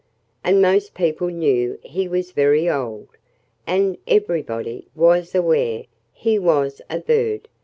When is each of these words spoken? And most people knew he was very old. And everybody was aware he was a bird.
And 0.43 0.63
most 0.63 0.95
people 0.95 1.27
knew 1.27 1.77
he 1.83 2.07
was 2.07 2.31
very 2.31 2.67
old. 2.67 3.07
And 3.67 3.99
everybody 4.07 4.87
was 4.95 5.35
aware 5.35 5.83
he 6.11 6.39
was 6.39 6.81
a 6.89 6.97
bird. 7.01 7.47